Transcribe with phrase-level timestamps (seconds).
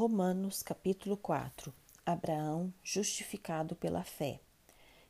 [0.00, 1.74] Romanos capítulo 4
[2.06, 4.40] Abraão justificado pela fé.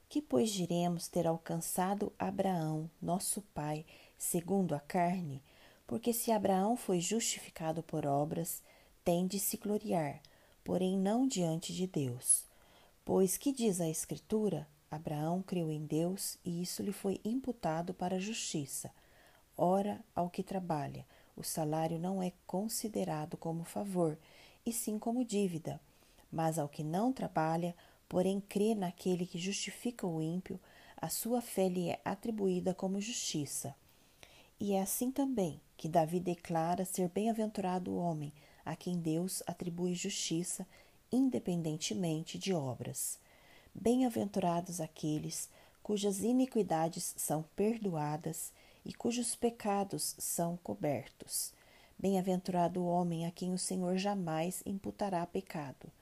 [0.08, 3.86] Que, pois, diremos ter alcançado Abraão, nosso pai,
[4.18, 5.40] segundo a carne?
[5.86, 8.64] Porque se Abraão foi justificado por obras,
[9.04, 10.20] tem de se gloriar,
[10.64, 12.48] porém não diante de Deus.
[13.04, 14.66] Pois que diz a Escritura?
[14.90, 18.90] Abraão creu em Deus e isso lhe foi imputado para justiça.
[19.56, 24.18] Ora, ao que trabalha, o salário não é considerado como favor,
[24.64, 25.80] e sim como dívida.
[26.30, 27.74] Mas ao que não trabalha,
[28.08, 30.60] porém crê naquele que justifica o ímpio,
[30.96, 33.74] a sua fé lhe é atribuída como justiça.
[34.58, 38.32] E é assim também que Davi declara ser bem-aventurado o homem
[38.64, 40.66] a quem Deus atribui justiça,
[41.10, 43.18] independentemente de obras.
[43.74, 45.48] Bem-aventurados aqueles
[45.82, 48.52] cujas iniquidades são perdoadas
[48.84, 51.52] e cujos pecados são cobertos.
[52.00, 55.92] Bem-aventurado o homem a quem o Senhor jamais imputará pecado.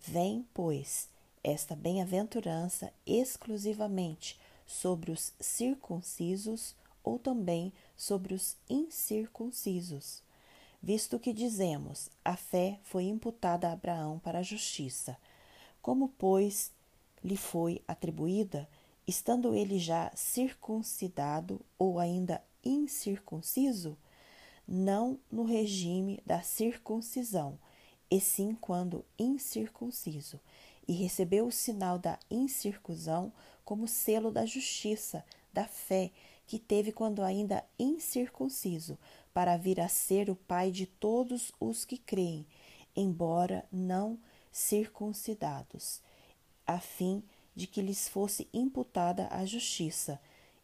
[0.00, 1.06] Vem, pois,
[1.44, 10.22] esta bem-aventurança exclusivamente sobre os circuncisos ou também sobre os incircuncisos.
[10.82, 15.14] Visto que dizemos, a fé foi imputada a Abraão para a justiça.
[15.82, 16.72] Como, pois,
[17.22, 18.66] lhe foi atribuída,
[19.06, 23.94] estando ele já circuncidado ou ainda incircunciso?
[24.68, 27.58] Não no regime da circuncisão,
[28.10, 30.38] e sim quando incircunciso,
[30.86, 33.32] e recebeu o sinal da incircuncisão
[33.64, 36.10] como selo da justiça, da fé
[36.46, 38.98] que teve quando ainda incircunciso,
[39.32, 42.46] para vir a ser o pai de todos os que creem,
[42.94, 44.18] embora não
[44.50, 46.00] circuncidados,
[46.66, 47.22] a fim
[47.54, 50.20] de que lhes fosse imputada a justiça,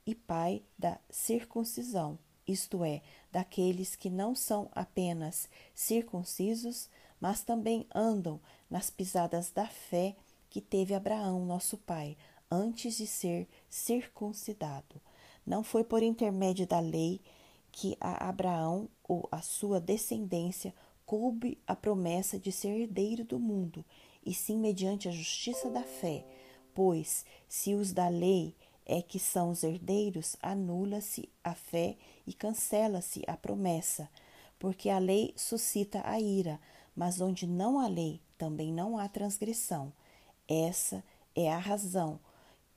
[0.07, 6.89] e pai da circuncisão, isto é, daqueles que não são apenas circuncisos,
[7.21, 10.17] mas também andam nas pisadas da fé
[10.51, 12.17] que teve Abraão, nosso pai,
[12.51, 15.01] antes de ser circuncidado.
[15.47, 17.21] Não foi por intermédio da lei
[17.73, 23.85] que a Abraão ou a sua descendência coube a promessa de ser herdeiro do mundo,
[24.25, 26.25] e sim mediante a justiça da fé,
[26.73, 28.55] pois se os da lei
[28.87, 31.97] é que são os herdeiros, anula-se a fé
[32.27, 34.09] e cancela-se a promessa,
[34.59, 36.61] porque a lei suscita a ira,
[36.95, 39.93] mas onde não há lei, também não há transgressão.
[40.49, 41.03] Essa
[41.35, 42.21] é a razão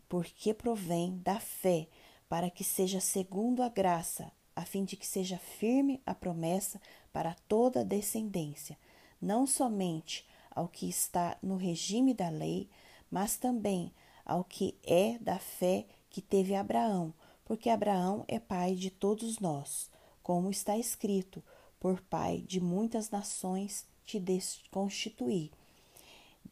[0.09, 1.87] porque provém da fé,
[2.29, 6.81] para que seja segundo a graça, a fim de que seja firme a promessa
[7.13, 8.77] para toda a descendência,
[9.21, 12.69] não somente ao que está no regime da lei,
[13.09, 13.93] mas também
[14.25, 17.13] ao que é da fé que teve Abraão,
[17.47, 19.89] porque Abraão é pai de todos nós,
[20.21, 21.41] como está escrito:
[21.79, 24.21] por pai de muitas nações te
[24.69, 25.51] constituí,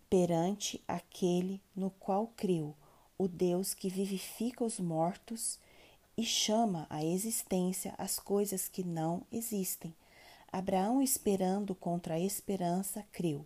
[0.09, 2.75] perante aquele no qual creu,
[3.17, 5.59] o Deus que vivifica os mortos
[6.17, 9.93] e chama à existência as coisas que não existem.
[10.51, 13.45] Abraão, esperando contra a esperança, creu,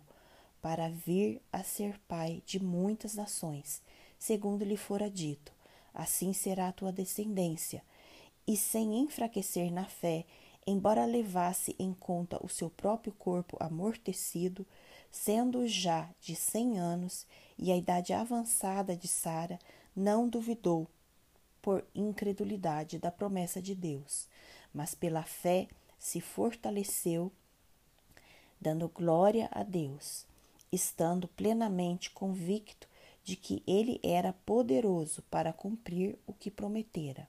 [0.62, 3.82] para vir a ser pai de muitas nações,
[4.18, 5.59] segundo lhe fora dito
[5.94, 7.82] assim será a tua descendência.
[8.46, 10.24] E sem enfraquecer na fé,
[10.66, 14.66] embora levasse em conta o seu próprio corpo amortecido,
[15.10, 17.26] sendo já de cem anos
[17.58, 19.58] e a idade avançada de Sara,
[19.94, 20.86] não duvidou
[21.60, 24.28] por incredulidade da promessa de Deus,
[24.72, 25.68] mas pela fé
[25.98, 27.30] se fortaleceu,
[28.60, 30.26] dando glória a Deus,
[30.72, 32.88] estando plenamente convicto
[33.24, 37.28] de que ele era poderoso para cumprir o que prometera.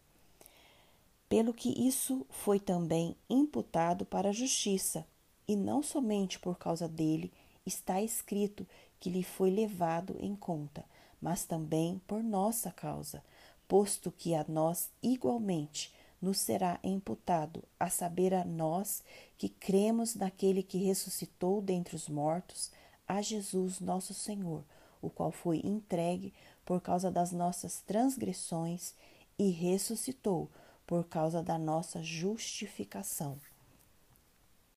[1.27, 5.05] Pelo que isso foi também imputado para a justiça,
[5.47, 7.31] e não somente por causa dele
[7.65, 8.67] está escrito
[8.99, 10.83] que lhe foi levado em conta,
[11.21, 13.23] mas também por nossa causa,
[13.67, 19.03] posto que a nós igualmente nos será imputado, a saber, a nós
[19.37, 22.71] que cremos naquele que ressuscitou dentre os mortos,
[23.07, 24.63] a Jesus nosso Senhor
[25.01, 26.33] o qual foi entregue
[26.65, 28.93] por causa das nossas transgressões
[29.37, 30.49] e ressuscitou
[30.85, 33.39] por causa da nossa justificação.